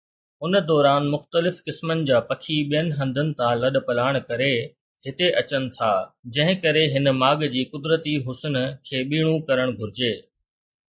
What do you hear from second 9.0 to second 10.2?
ٻيڻو ڪرڻ گهرجي.